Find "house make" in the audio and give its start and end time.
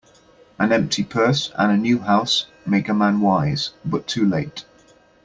1.99-2.89